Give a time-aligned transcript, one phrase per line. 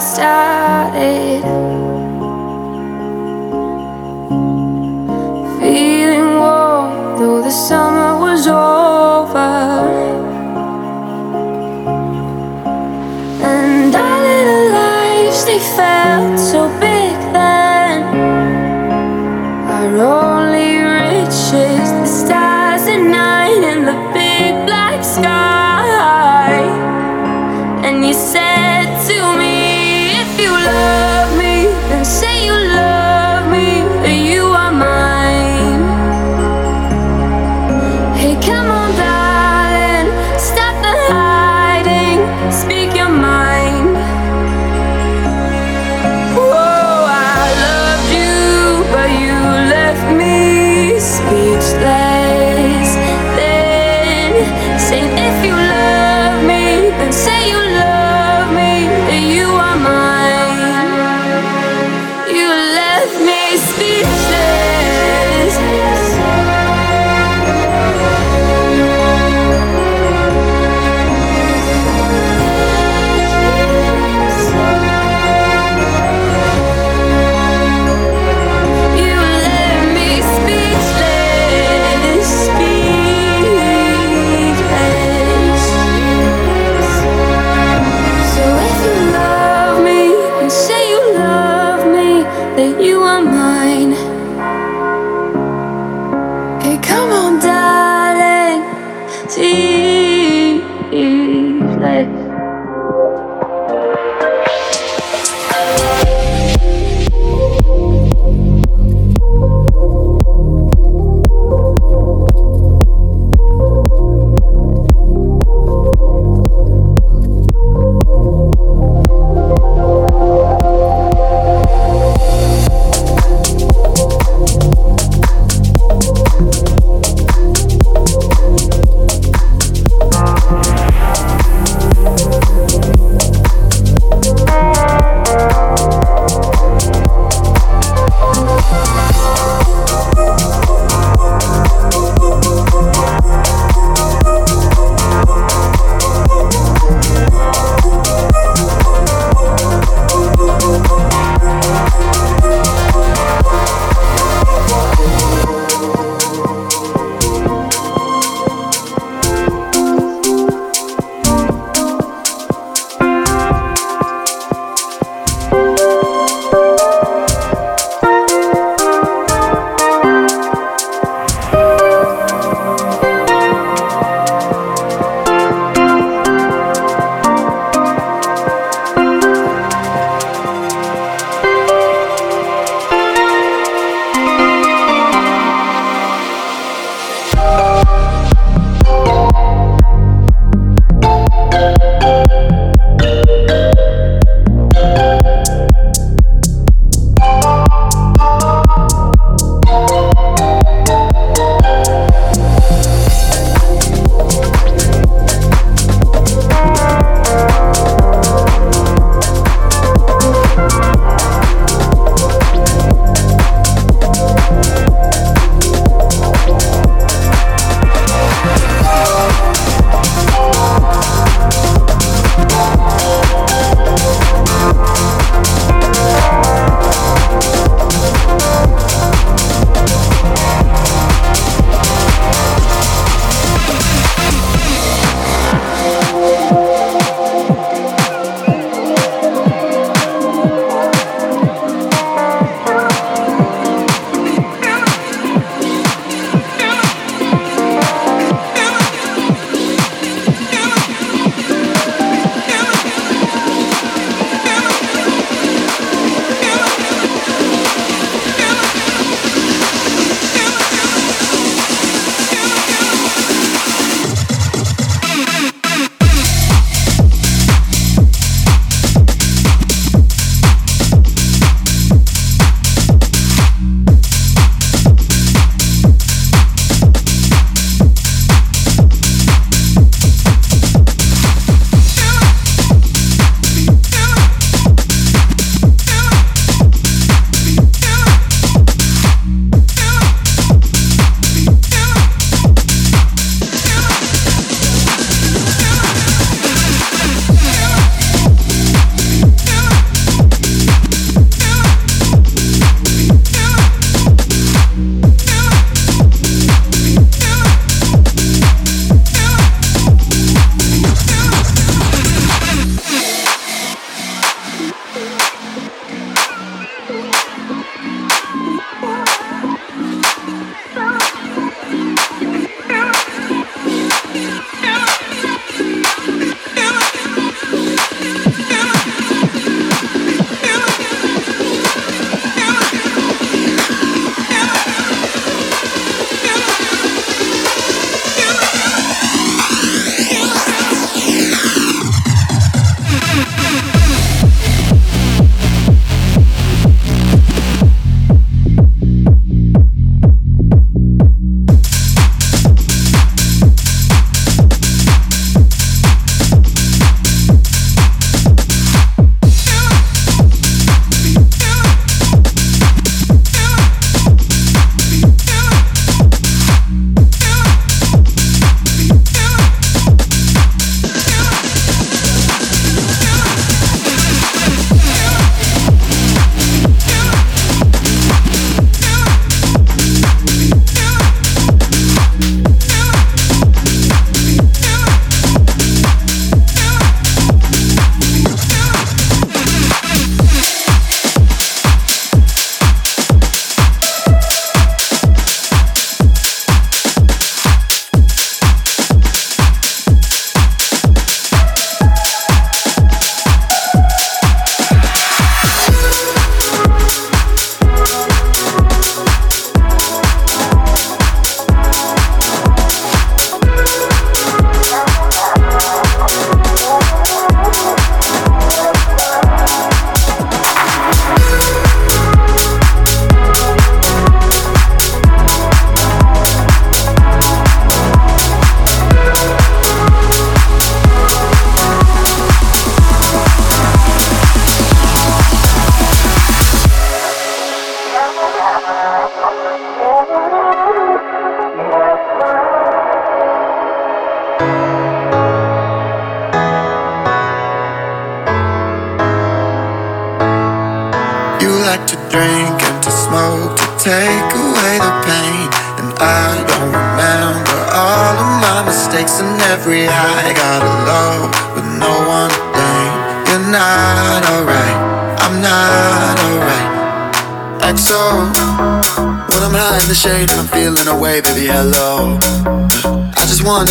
[0.00, 0.86] started.
[0.94, 1.35] Feeling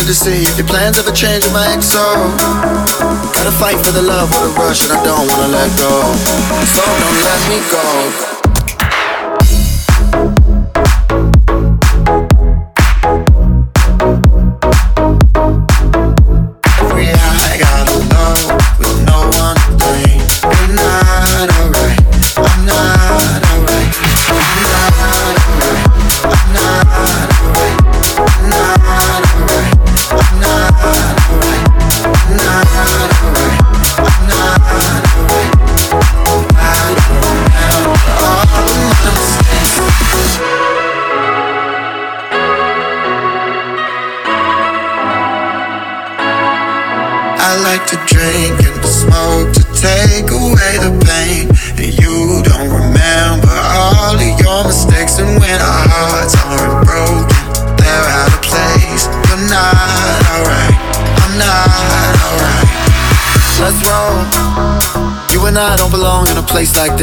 [0.06, 1.98] to see if your plans ever change with my XO.
[3.34, 6.14] Gotta fight for the love with a rush and I don't wanna let go.
[6.74, 8.35] So don't let me go.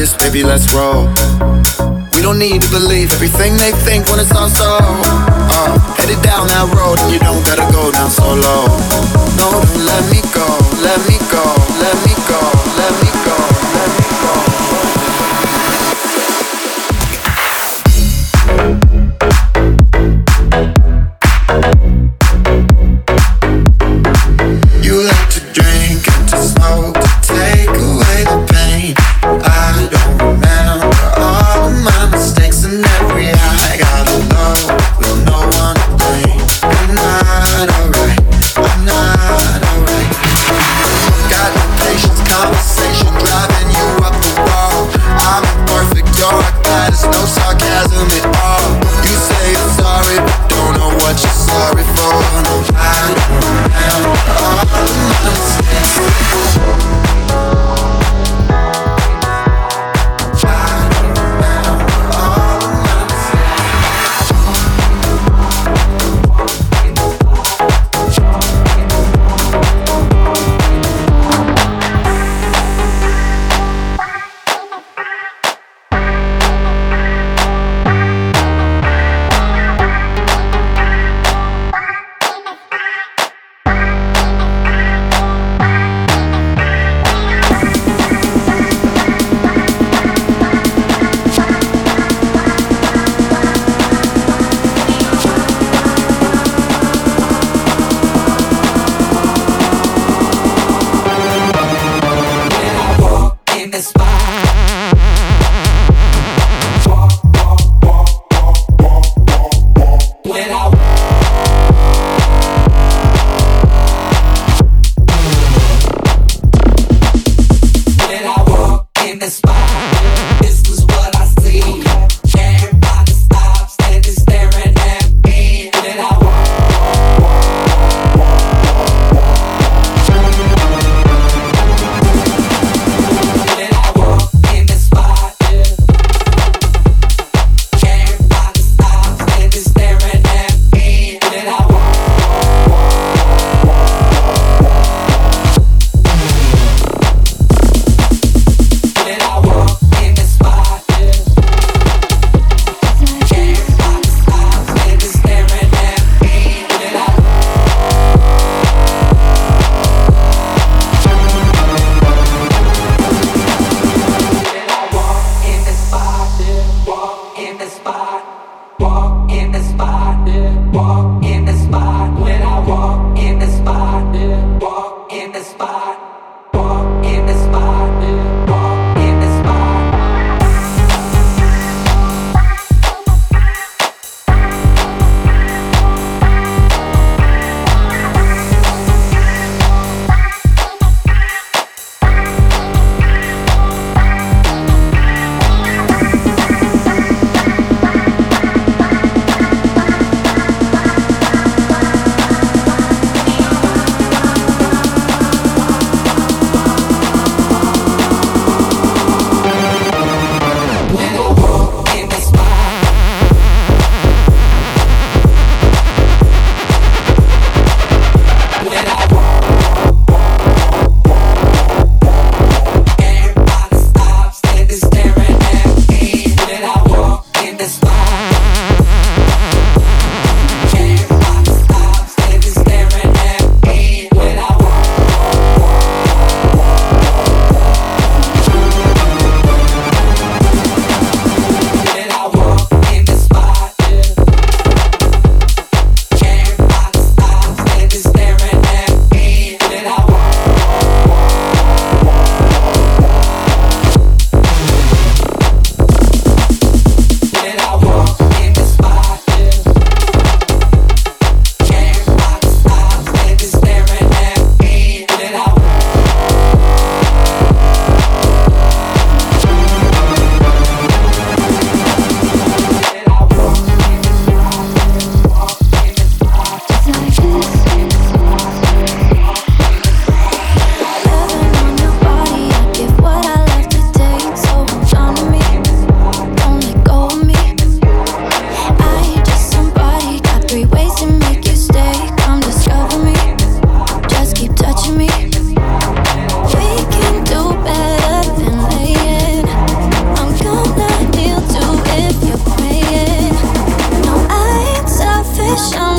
[0.04, 1.08] This, baby, let's roll.
[2.12, 4.78] We don't need to believe everything they think when it's all so.
[4.84, 8.68] Uh, headed down that road and you don't gotta go down so low.
[9.40, 10.48] No, don't let me go,
[10.84, 11.46] let me go,
[11.80, 12.13] let me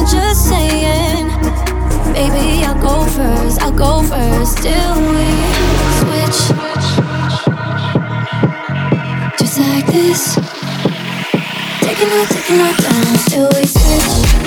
[0.07, 1.29] just saying.
[2.13, 4.59] Maybe I'll go first, I'll go first.
[4.59, 5.27] till we
[6.01, 6.41] switch.
[9.39, 10.35] Just like this.
[11.81, 13.19] Taking out, taking out down.
[13.29, 14.44] till we switch.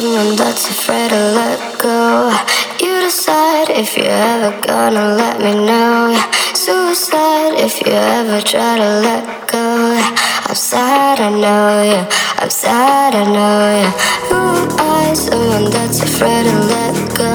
[0.00, 2.32] Someone that's afraid to let go.
[2.80, 6.16] You decide if you're ever gonna let me know.
[6.54, 10.00] Suicide if you ever try to let go.
[10.48, 11.90] I'm sad, I know you.
[11.90, 12.08] Yeah.
[12.38, 13.84] I'm sad, I know you.
[13.84, 13.92] Yeah.
[14.28, 15.12] Who am I?
[15.12, 17.34] Someone that's afraid to let go.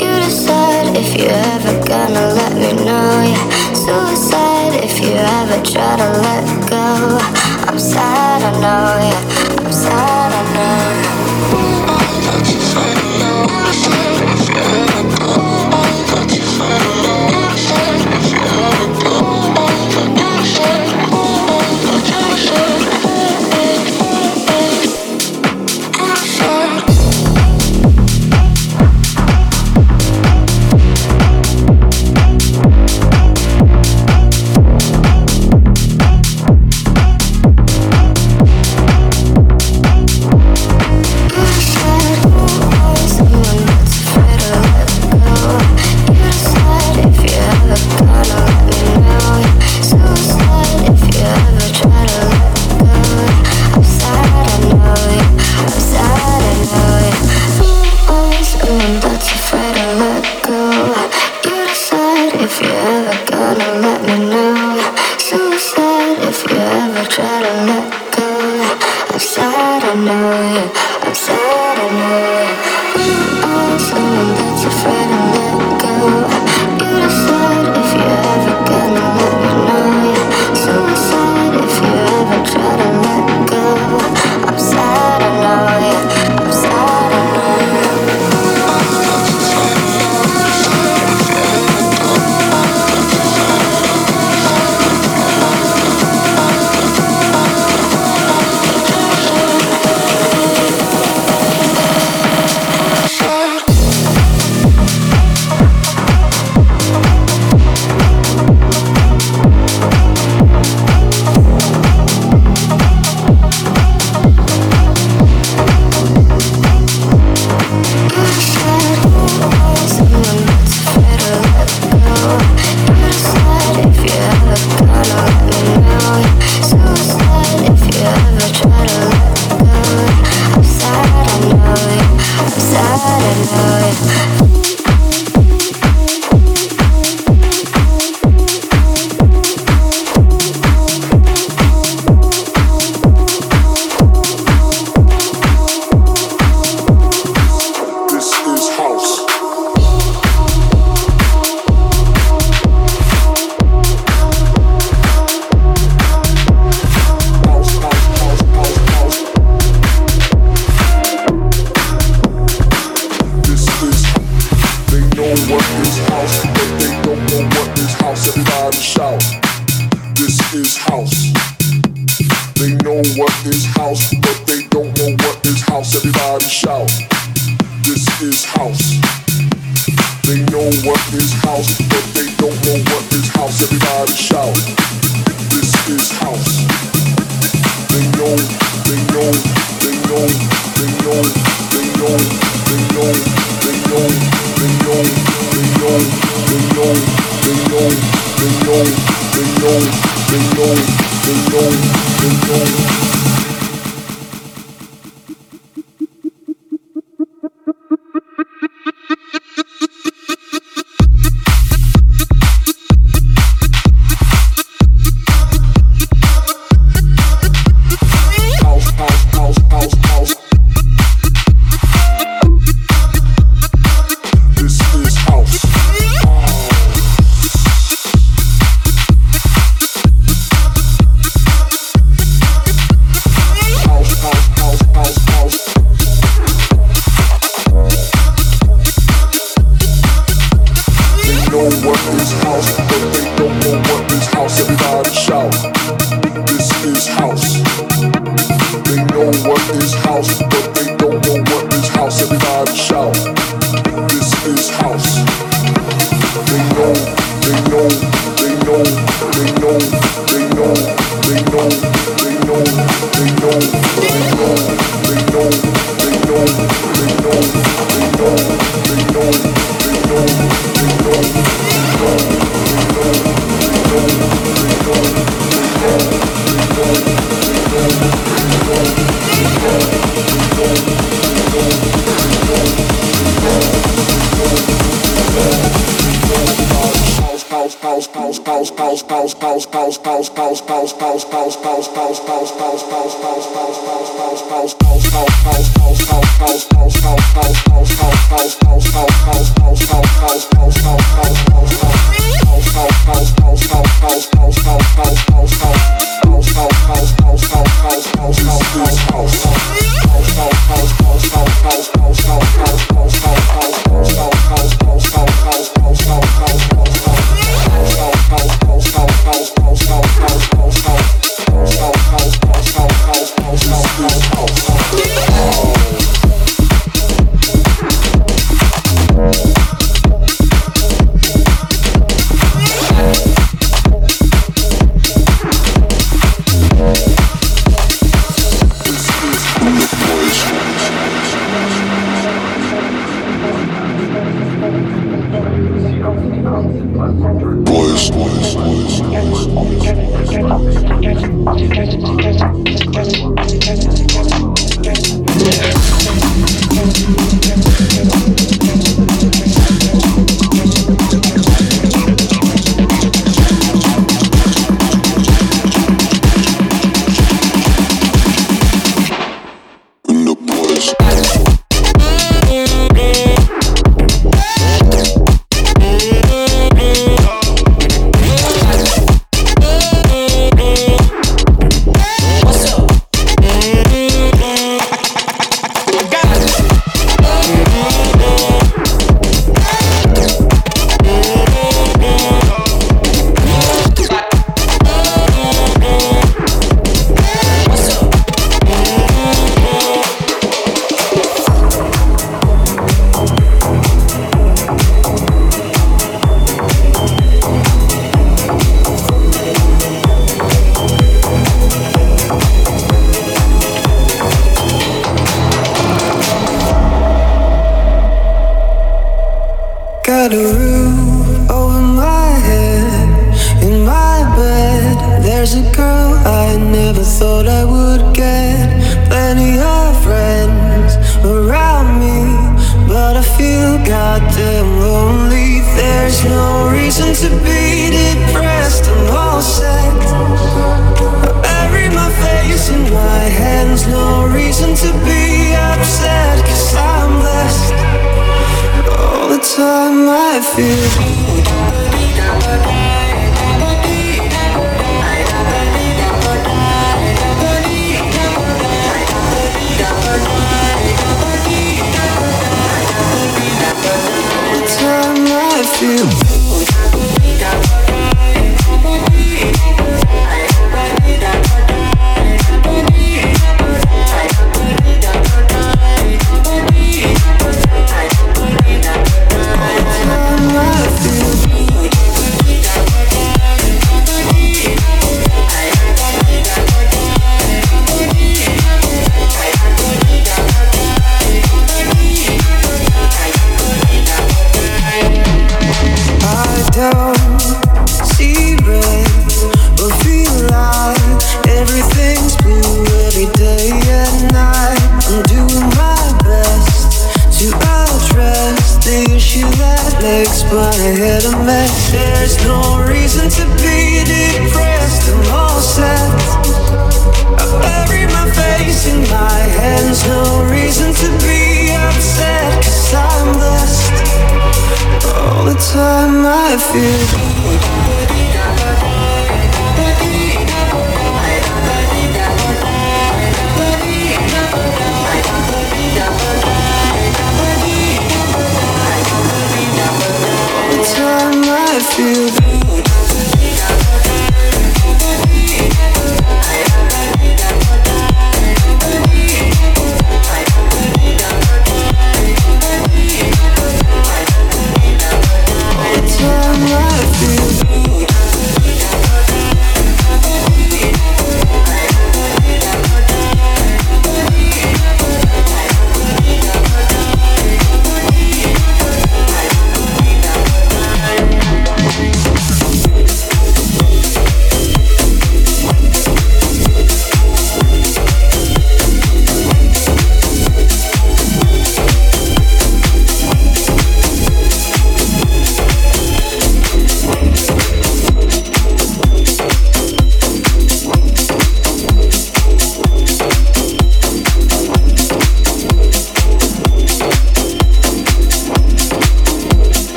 [0.00, 3.12] You decide if you're ever gonna let me know.
[3.28, 3.44] Yeah.
[3.84, 6.86] Suicide if you ever try to let go.
[7.68, 9.12] I'm sad, I know you.
[9.12, 9.66] Yeah.
[9.66, 10.23] I'm sad.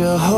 [0.00, 0.29] The future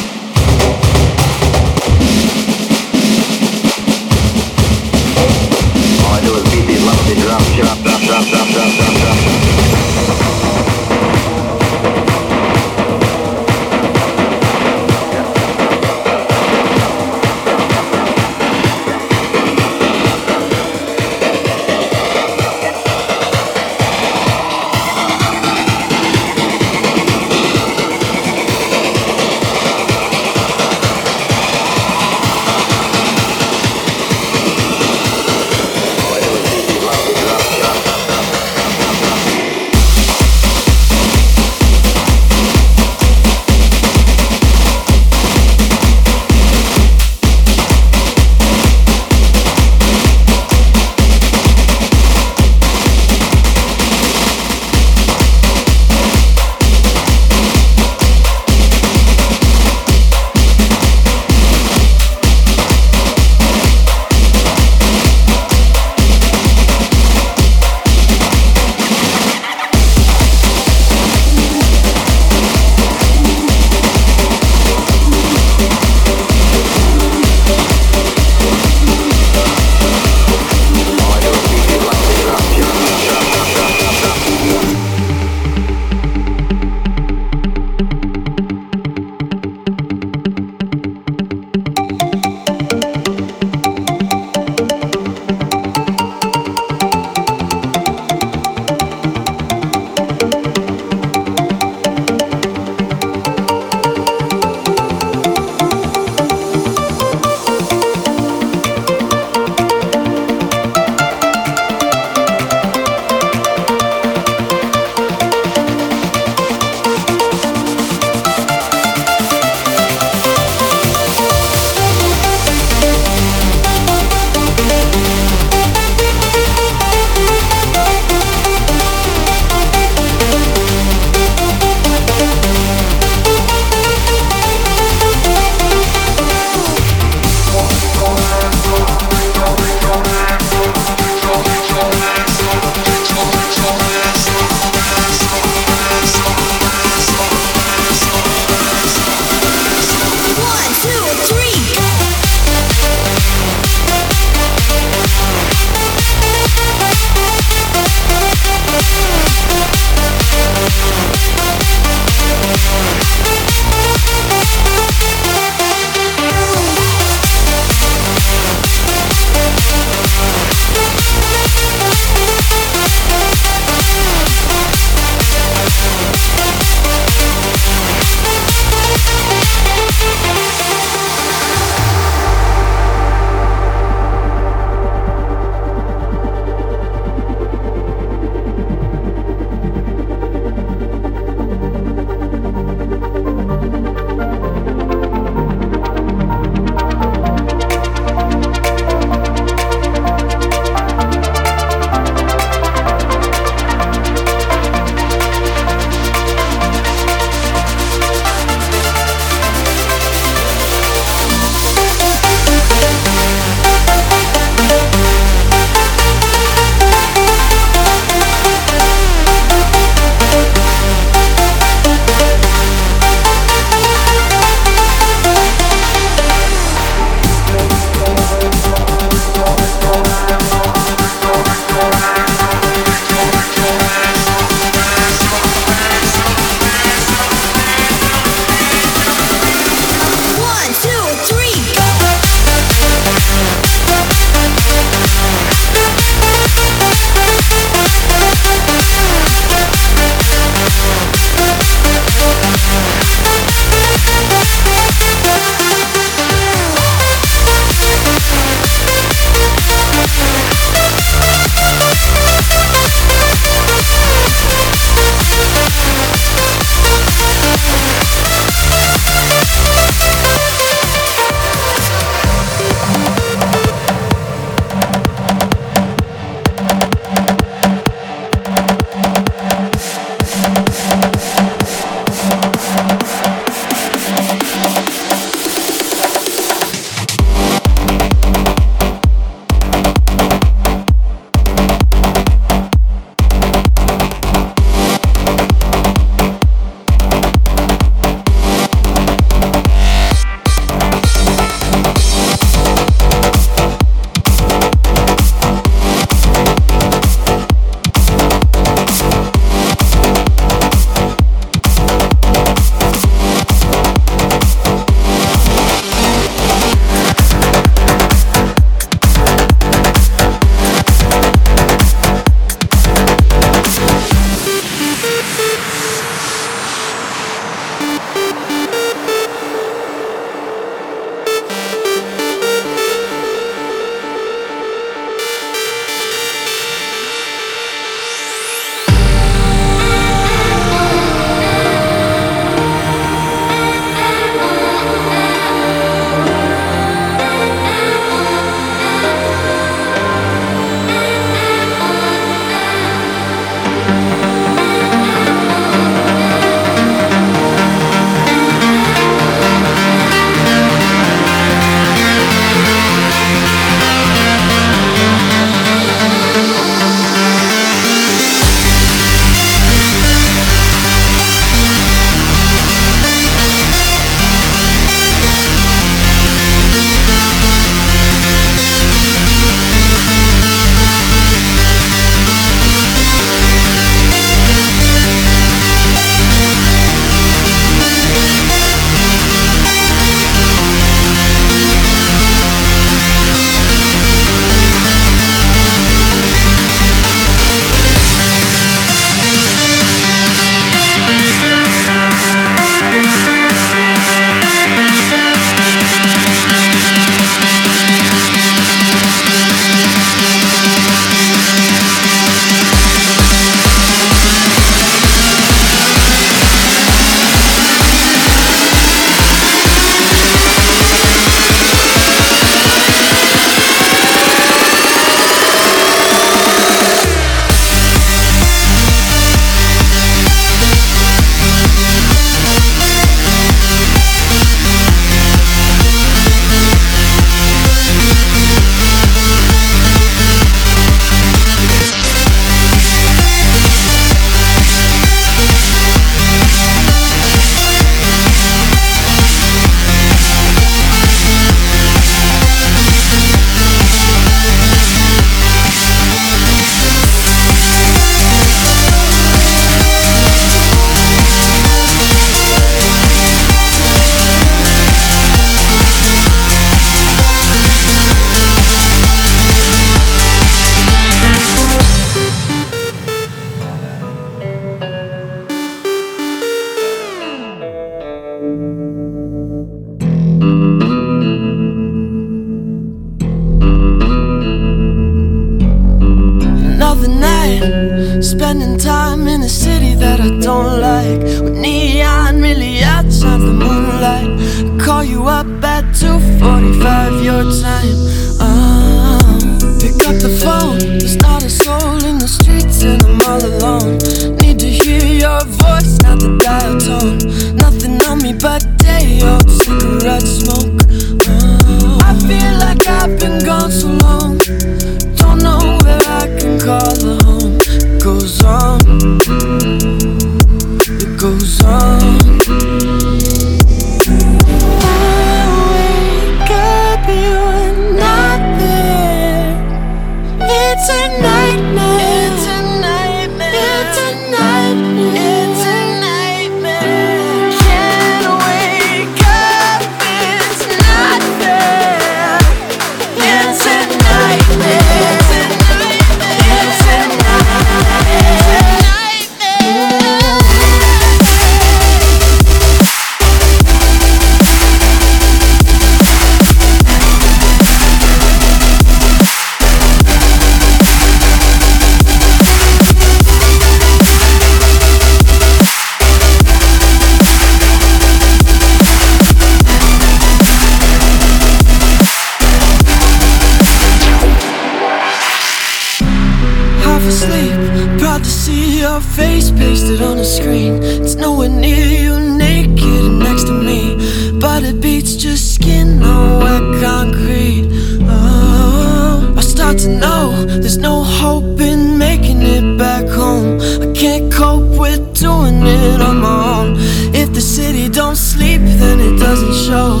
[579.96, 580.82] on a screen.
[580.82, 583.96] It's nowhere near you, naked next to me.
[584.38, 587.68] But it beats just skin on wet concrete.
[588.02, 593.60] Oh, I start to know there's no hope in making it back home.
[593.80, 596.76] I can't cope with doing it on my own.
[597.14, 600.00] If the city don't sleep, then it doesn't show.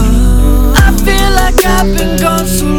[0.00, 2.75] Oh, I feel like I've been gone so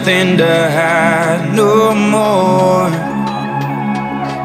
[0.00, 2.88] nothing to hide no more.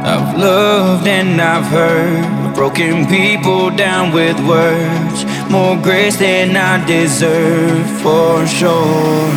[0.03, 2.55] I've loved and I've hurt.
[2.55, 5.23] Broken people down with words.
[5.49, 9.31] More grace than I deserve for sure.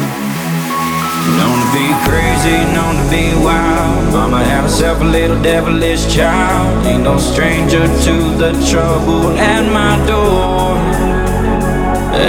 [1.38, 4.12] Known to be crazy, known to be wild.
[4.12, 6.84] Mama had herself a little devilish child.
[6.84, 10.78] Ain't no stranger to the trouble at my door.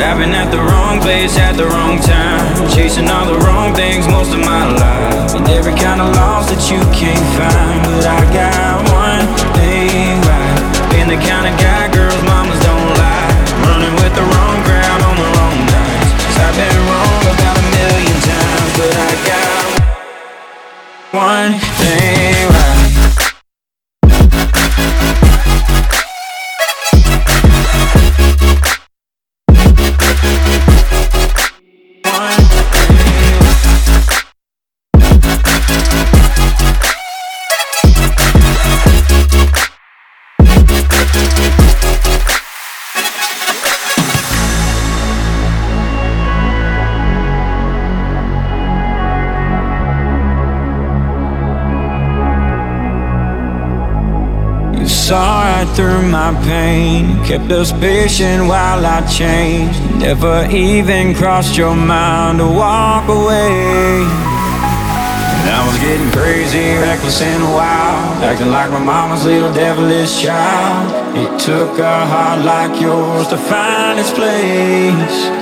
[0.10, 2.29] I've been at the wrong place at the wrong time.
[2.68, 5.36] Chasing all the wrong things most of my life.
[5.36, 7.80] And every kind of loss that you can't find.
[7.88, 10.60] But I got one thing right.
[10.92, 13.36] Been the kind of guy girls mamas don't like.
[13.64, 16.12] Running with the wrong crowd on the wrong nights.
[16.20, 18.72] Cause I've been wrong about a million times.
[18.76, 19.64] But I got
[21.16, 22.69] one thing right.
[56.32, 59.80] My pain, kept us patient while I changed.
[59.98, 64.04] Never even crossed your mind to walk away.
[65.38, 71.18] And I was getting crazy, reckless and wild, acting like my mama's little devilish child.
[71.18, 75.40] It took a heart like yours to find its place.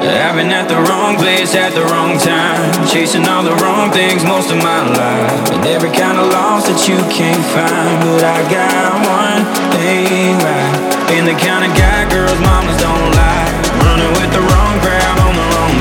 [0.00, 4.24] I've been at the wrong place at the wrong time, chasing all the wrong things
[4.24, 8.00] most of my life, and every kind of loss that you can't find.
[8.00, 9.44] But I got one
[9.90, 11.74] right, the kind of
[12.10, 15.74] girls mamas don't like, running with the wrong crowd on the wrong.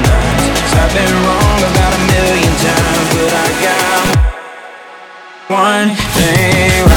[0.74, 4.02] I've been wrong about a million times, but I got
[5.50, 6.89] one thing